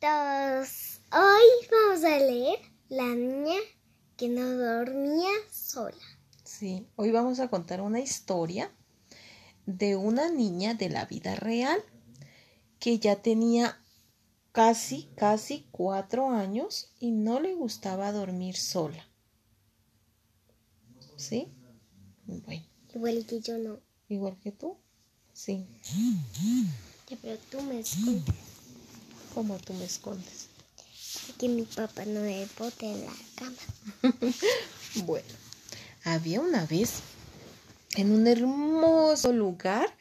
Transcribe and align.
todos. 0.00 1.02
Hoy 1.12 1.68
vamos 1.70 2.04
a 2.04 2.18
leer 2.18 2.58
La 2.88 3.14
niña 3.14 3.58
que 4.16 4.28
no 4.28 4.48
dormía 4.56 5.28
sola. 5.52 5.94
Sí, 6.42 6.86
hoy 6.96 7.10
vamos 7.10 7.38
a 7.38 7.48
contar 7.48 7.82
una 7.82 8.00
historia 8.00 8.72
de 9.66 9.96
una 9.96 10.30
niña 10.30 10.72
de 10.72 10.88
la 10.88 11.04
vida 11.04 11.34
real 11.34 11.84
que 12.78 12.98
ya 12.98 13.16
tenía 13.16 13.78
casi, 14.52 15.10
casi 15.16 15.68
cuatro 15.70 16.30
años 16.30 16.94
y 16.98 17.10
no 17.10 17.38
le 17.38 17.54
gustaba 17.54 18.10
dormir 18.10 18.56
sola. 18.56 19.06
¿Sí? 21.16 21.52
Bueno. 22.24 22.64
Igual 22.94 23.26
que 23.26 23.40
yo 23.40 23.58
no. 23.58 23.80
¿Igual 24.08 24.38
que 24.40 24.50
tú? 24.50 24.78
Sí. 25.34 25.66
Ya, 27.06 27.18
pero 27.20 27.36
tú 27.50 27.60
me 27.60 27.80
escondes. 27.80 28.34
¿Cómo 29.34 29.58
tú 29.58 29.72
me 29.74 29.84
escondes? 29.84 30.48
Que 31.38 31.48
mi 31.48 31.62
papá 31.62 32.04
no 32.04 32.20
me 32.20 32.46
bote 32.58 32.86
en 32.86 33.06
la 33.06 33.12
cama. 33.36 33.56
bueno, 35.06 35.28
había 36.04 36.40
una 36.40 36.66
vez 36.66 37.00
en 37.96 38.12
un 38.12 38.26
hermoso 38.26 39.32
lugar 39.32 39.96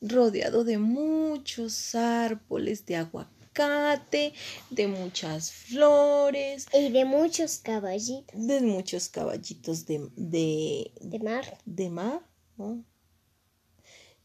rodeado 0.00 0.64
de 0.64 0.78
muchos 0.78 1.94
árboles 1.94 2.84
de 2.86 2.96
aguacate, 2.96 4.34
de 4.70 4.86
muchas 4.86 5.50
flores. 5.50 6.66
Y 6.72 6.90
de 6.90 7.04
muchos 7.04 7.58
caballitos. 7.58 8.46
De 8.46 8.60
muchos 8.60 9.08
caballitos 9.08 9.86
de, 9.86 10.08
de, 10.16 10.92
de 11.00 11.18
mar. 11.18 11.58
De 11.64 11.88
mar, 11.88 12.20
¿no? 12.56 12.84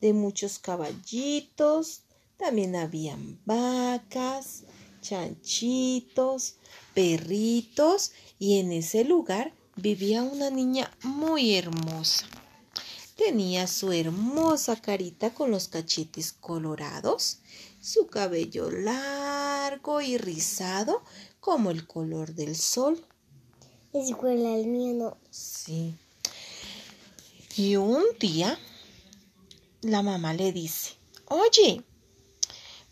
De 0.00 0.12
muchos 0.12 0.58
caballitos. 0.58 2.05
También 2.36 2.76
habían 2.76 3.40
vacas, 3.44 4.64
chanchitos, 5.00 6.56
perritos 6.94 8.12
y 8.38 8.58
en 8.58 8.72
ese 8.72 9.04
lugar 9.04 9.54
vivía 9.76 10.22
una 10.22 10.50
niña 10.50 10.90
muy 11.02 11.54
hermosa. 11.54 12.26
Tenía 13.16 13.66
su 13.66 13.92
hermosa 13.92 14.76
carita 14.76 15.32
con 15.32 15.50
los 15.50 15.68
cachetes 15.68 16.32
colorados, 16.32 17.38
su 17.80 18.06
cabello 18.06 18.70
largo 18.70 20.02
y 20.02 20.18
rizado 20.18 21.02
como 21.40 21.70
el 21.70 21.86
color 21.86 22.34
del 22.34 22.56
sol. 22.56 23.02
Es 23.94 24.10
igual 24.10 24.44
al 24.44 24.66
mío, 24.66 24.92
¿no? 24.92 25.16
Sí. 25.30 25.94
Y 27.56 27.76
un 27.76 28.04
día 28.20 28.58
la 29.80 30.02
mamá 30.02 30.34
le 30.34 30.52
dice, 30.52 30.92
oye, 31.26 31.82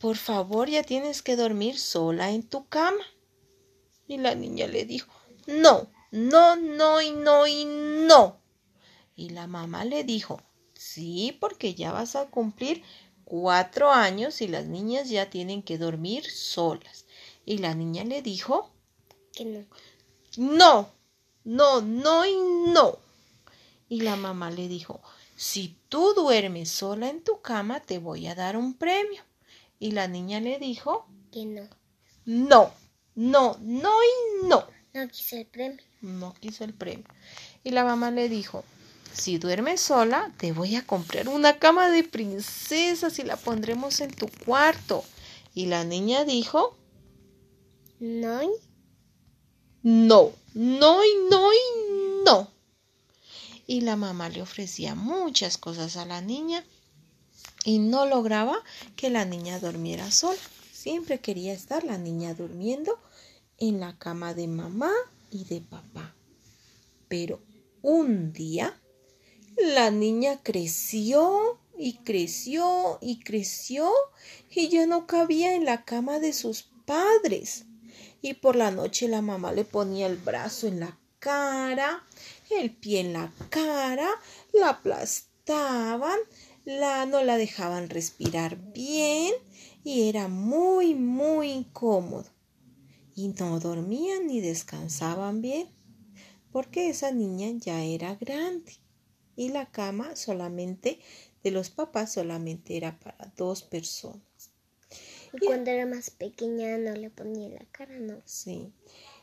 por 0.00 0.16
favor 0.16 0.70
ya 0.70 0.82
tienes 0.82 1.20
que 1.20 1.36
dormir 1.36 1.78
sola 1.78 2.30
en 2.30 2.42
tu 2.42 2.66
cama. 2.66 3.04
Y 4.08 4.16
la 4.16 4.34
niña 4.34 4.66
le 4.66 4.86
dijo, 4.86 5.12
no, 5.46 5.88
no, 6.10 6.56
no 6.56 7.02
y 7.02 7.12
no 7.12 7.46
y 7.46 7.66
no. 7.66 8.38
Y 9.14 9.28
la 9.28 9.46
mamá 9.46 9.84
le 9.84 10.02
dijo, 10.02 10.40
sí, 10.74 11.36
porque 11.38 11.74
ya 11.74 11.92
vas 11.92 12.16
a 12.16 12.26
cumplir 12.26 12.82
cuatro 13.24 13.92
años 13.92 14.40
y 14.40 14.48
las 14.48 14.66
niñas 14.66 15.10
ya 15.10 15.28
tienen 15.28 15.62
que 15.62 15.76
dormir 15.76 16.24
solas. 16.24 17.04
Y 17.44 17.58
la 17.58 17.74
niña 17.74 18.02
le 18.04 18.22
dijo, 18.22 18.70
que 19.32 19.44
no. 19.44 19.66
No, 20.38 20.90
no, 21.44 21.82
no 21.82 22.24
y 22.24 22.36
no. 22.72 22.98
Y 23.90 24.00
la 24.00 24.16
mamá 24.16 24.50
le 24.50 24.66
dijo, 24.66 25.02
si 25.36 25.76
tú 25.90 26.14
duermes 26.14 26.70
sola 26.70 27.10
en 27.10 27.22
tu 27.22 27.42
cama, 27.42 27.80
te 27.80 27.98
voy 27.98 28.28
a 28.28 28.34
dar 28.34 28.56
un 28.56 28.72
premio. 28.72 29.22
Y 29.80 29.92
la 29.92 30.06
niña 30.08 30.40
le 30.40 30.58
dijo, 30.58 31.06
que 31.32 31.46
no. 31.46 31.66
No, 32.26 32.70
no, 33.14 33.56
no 33.60 33.90
y 34.02 34.46
no. 34.46 34.66
No 34.92 35.08
quiso 35.08 35.36
el 35.36 35.46
premio. 35.46 35.82
No 36.02 36.34
quiso 36.34 36.64
el 36.64 36.74
premio. 36.74 37.06
Y 37.64 37.70
la 37.70 37.82
mamá 37.82 38.10
le 38.10 38.28
dijo, 38.28 38.62
si 39.12 39.38
duermes 39.38 39.80
sola, 39.80 40.32
te 40.36 40.52
voy 40.52 40.76
a 40.76 40.86
comprar 40.86 41.28
una 41.28 41.58
cama 41.58 41.90
de 41.90 42.04
princesas 42.04 43.18
y 43.18 43.22
la 43.22 43.36
pondremos 43.36 44.00
en 44.00 44.12
tu 44.12 44.28
cuarto. 44.44 45.02
Y 45.54 45.66
la 45.66 45.82
niña 45.84 46.24
dijo, 46.24 46.76
no. 48.00 48.40
No, 49.82 50.32
no 50.52 51.04
y 51.04 51.08
no 51.30 51.52
y 51.54 52.24
no. 52.26 52.50
Y 53.66 53.80
la 53.80 53.96
mamá 53.96 54.28
le 54.28 54.42
ofrecía 54.42 54.94
muchas 54.94 55.56
cosas 55.56 55.96
a 55.96 56.04
la 56.04 56.20
niña 56.20 56.64
y 57.64 57.78
no 57.78 58.06
lograba 58.06 58.62
que 58.96 59.10
la 59.10 59.24
niña 59.24 59.58
durmiera 59.58 60.10
sola. 60.10 60.38
Siempre 60.72 61.20
quería 61.20 61.52
estar 61.52 61.84
la 61.84 61.98
niña 61.98 62.34
durmiendo 62.34 62.98
en 63.58 63.80
la 63.80 63.98
cama 63.98 64.34
de 64.34 64.48
mamá 64.48 64.92
y 65.30 65.44
de 65.44 65.60
papá. 65.60 66.14
Pero 67.08 67.40
un 67.82 68.32
día 68.32 68.80
la 69.56 69.90
niña 69.90 70.40
creció 70.42 71.58
y 71.76 71.98
creció 71.98 72.98
y 73.00 73.20
creció 73.20 73.90
y 74.50 74.68
ya 74.68 74.86
no 74.86 75.06
cabía 75.06 75.54
en 75.54 75.64
la 75.64 75.84
cama 75.84 76.18
de 76.18 76.32
sus 76.32 76.70
padres. 76.84 77.64
Y 78.22 78.34
por 78.34 78.56
la 78.56 78.70
noche 78.70 79.08
la 79.08 79.22
mamá 79.22 79.52
le 79.52 79.64
ponía 79.64 80.06
el 80.06 80.16
brazo 80.16 80.66
en 80.66 80.80
la 80.80 80.98
cara, 81.18 82.04
el 82.50 82.74
pie 82.74 83.00
en 83.00 83.12
la 83.12 83.32
cara, 83.48 84.08
la 84.52 84.70
aplastaban, 84.70 86.18
la 86.64 87.06
no 87.06 87.22
la 87.22 87.36
dejaban 87.36 87.88
respirar 87.88 88.56
bien 88.72 89.32
y 89.84 90.08
era 90.08 90.28
muy 90.28 90.94
muy 90.94 91.50
incómodo. 91.50 92.30
Y 93.14 93.28
no 93.28 93.60
dormían 93.60 94.26
ni 94.26 94.40
descansaban 94.40 95.42
bien, 95.42 95.68
porque 96.52 96.88
esa 96.88 97.10
niña 97.10 97.50
ya 97.58 97.82
era 97.82 98.14
grande 98.14 98.72
y 99.36 99.48
la 99.48 99.70
cama 99.70 100.16
solamente 100.16 101.00
de 101.42 101.50
los 101.50 101.70
papás 101.70 102.12
solamente 102.12 102.76
era 102.76 102.98
para 102.98 103.32
dos 103.36 103.62
personas. 103.62 104.22
Y 105.32 105.44
cuando 105.46 105.70
era 105.70 105.86
más 105.86 106.10
pequeña 106.10 106.76
no 106.78 106.92
le 106.92 107.10
ponía 107.10 107.48
la 107.48 107.64
cara, 107.70 107.98
¿no? 107.98 108.20
Sí. 108.24 108.72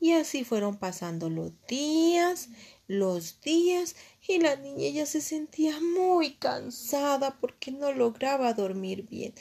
Y 0.00 0.12
así 0.12 0.44
fueron 0.44 0.76
pasando 0.76 1.28
los 1.28 1.52
días, 1.66 2.50
los 2.86 3.40
días, 3.40 3.96
y 4.26 4.38
la 4.38 4.56
niña 4.56 4.88
ya 4.90 5.06
se 5.06 5.20
sentía 5.20 5.80
muy 5.80 6.34
cansada 6.34 7.38
porque 7.40 7.72
no 7.72 7.92
lograba 7.92 8.54
dormir 8.54 9.08
bien, 9.08 9.34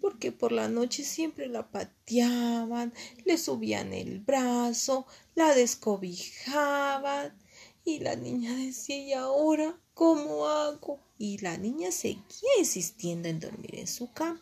porque 0.00 0.30
por 0.30 0.52
la 0.52 0.68
noche 0.68 1.02
siempre 1.02 1.48
la 1.48 1.70
pateaban, 1.70 2.92
le 3.24 3.38
subían 3.38 3.92
el 3.92 4.20
brazo, 4.20 5.06
la 5.34 5.54
descobijaban, 5.54 7.36
y 7.84 7.98
la 7.98 8.14
niña 8.14 8.54
decía, 8.54 8.96
¿y 8.96 9.12
ahora 9.12 9.78
cómo 9.94 10.46
hago? 10.46 11.00
Y 11.18 11.38
la 11.38 11.58
niña 11.58 11.90
seguía 11.90 12.50
insistiendo 12.58 13.28
en 13.28 13.40
dormir 13.40 13.78
en 13.78 13.86
su 13.88 14.12
cama 14.12 14.40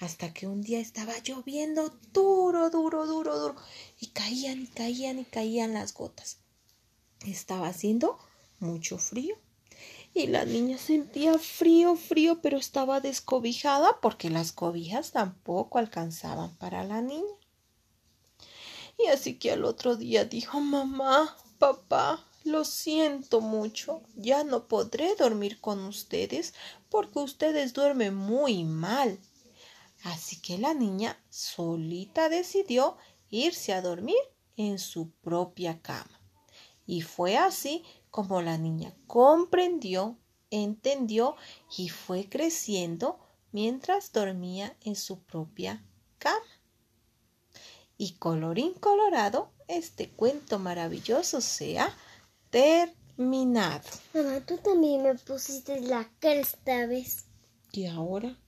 hasta 0.00 0.32
que 0.32 0.46
un 0.46 0.62
día 0.62 0.78
estaba 0.78 1.18
lloviendo 1.18 1.90
duro, 2.12 2.70
duro, 2.70 3.06
duro, 3.06 3.38
duro, 3.38 3.56
y 4.00 4.08
caían 4.08 4.62
y 4.62 4.66
caían 4.68 5.18
y 5.18 5.24
caían 5.24 5.74
las 5.74 5.92
gotas. 5.92 6.38
Estaba 7.26 7.68
haciendo 7.68 8.18
mucho 8.60 8.98
frío. 8.98 9.36
Y 10.14 10.26
la 10.28 10.44
niña 10.44 10.78
sentía 10.78 11.38
frío, 11.38 11.96
frío, 11.96 12.40
pero 12.40 12.56
estaba 12.56 13.00
descobijada 13.00 14.00
porque 14.00 14.30
las 14.30 14.52
cobijas 14.52 15.12
tampoco 15.12 15.78
alcanzaban 15.78 16.56
para 16.56 16.84
la 16.84 17.02
niña. 17.02 17.36
Y 18.98 19.06
así 19.08 19.34
que 19.34 19.52
al 19.52 19.64
otro 19.64 19.96
día 19.96 20.24
dijo, 20.24 20.60
mamá, 20.60 21.36
papá, 21.58 22.24
lo 22.44 22.64
siento 22.64 23.40
mucho, 23.40 24.02
ya 24.16 24.42
no 24.42 24.66
podré 24.66 25.14
dormir 25.16 25.60
con 25.60 25.84
ustedes 25.84 26.54
porque 26.88 27.18
ustedes 27.18 27.72
duermen 27.74 28.14
muy 28.14 28.64
mal. 28.64 29.18
Así 30.04 30.40
que 30.40 30.58
la 30.58 30.74
niña 30.74 31.22
solita 31.28 32.28
decidió 32.28 32.96
irse 33.30 33.72
a 33.72 33.82
dormir 33.82 34.18
en 34.56 34.78
su 34.78 35.10
propia 35.10 35.80
cama. 35.82 36.20
Y 36.86 37.02
fue 37.02 37.36
así 37.36 37.84
como 38.10 38.40
la 38.40 38.58
niña 38.58 38.94
comprendió, 39.06 40.16
entendió 40.50 41.36
y 41.76 41.88
fue 41.88 42.28
creciendo 42.28 43.18
mientras 43.52 44.12
dormía 44.12 44.76
en 44.82 44.96
su 44.96 45.22
propia 45.22 45.84
cama. 46.18 46.46
Y 47.96 48.14
colorín 48.14 48.74
colorado, 48.74 49.50
este 49.66 50.08
cuento 50.10 50.58
maravilloso 50.58 51.40
se 51.40 51.78
ha 51.78 51.92
terminado. 52.50 53.88
Mamá, 54.14 54.40
tú 54.46 54.56
también 54.58 55.02
me 55.02 55.14
pusiste 55.16 55.80
la 55.80 56.08
cara 56.20 56.40
esta 56.40 56.86
vez. 56.86 57.26
¿Y 57.72 57.86
ahora? 57.86 58.38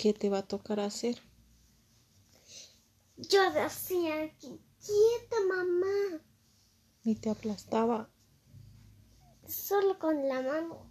¿Qué 0.00 0.12
te 0.12 0.28
va 0.28 0.38
a 0.38 0.46
tocar 0.46 0.78
hacer? 0.78 1.18
Yo 3.16 3.52
decía, 3.52 4.32
quieta 4.38 5.36
mamá. 5.48 6.22
¿Y 7.02 7.16
te 7.16 7.30
aplastaba? 7.30 8.08
Solo 9.48 9.98
con 9.98 10.28
la 10.28 10.40
mano. 10.40 10.88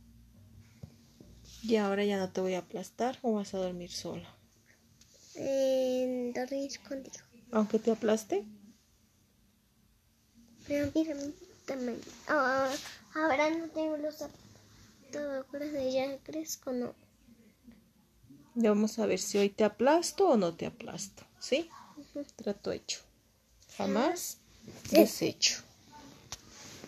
¿Y 1.63 1.77
ahora 1.77 2.03
ya 2.03 2.17
no 2.17 2.33
te 2.33 2.41
voy 2.41 2.55
a 2.55 2.59
aplastar 2.59 3.17
o 3.21 3.31
vas 3.31 3.53
a 3.53 3.59
dormir 3.59 3.91
sola? 3.93 4.27
en 5.35 6.33
dormir 6.33 6.77
contigo. 6.85 7.23
Aunque 7.51 7.79
te 7.79 7.91
aplaste. 7.91 8.45
Pero 10.67 10.91
mira 10.93 11.15
mi 11.15 11.33
tamaño. 11.65 11.97
Ah, 12.27 12.73
ahora 13.15 13.51
no 13.51 13.69
tengo 13.69 13.95
los 13.95 14.15
zapatos 14.15 15.71
de 15.71 15.93
ya 15.93 16.17
crezco, 16.23 16.73
no. 16.73 17.06
Ya 18.59 18.71
vamos 18.71 18.97
a 18.97 19.05
ver 19.05 19.19
si 19.19 19.37
hoy 19.37 19.49
te 19.49 19.63
aplasto 19.63 20.29
o 20.29 20.35
no 20.35 20.55
te 20.55 20.65
aplasto. 20.65 21.23
¿Sí? 21.39 21.69
Trato 22.35 22.71
hecho. 22.71 23.01
Jamás 23.77 24.39
desecho. 24.89 25.61